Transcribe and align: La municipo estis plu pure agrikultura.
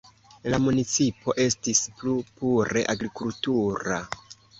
La 0.51 0.59
municipo 0.67 1.35
estis 1.43 1.81
plu 1.99 2.13
pure 2.39 2.83
agrikultura. 2.95 4.01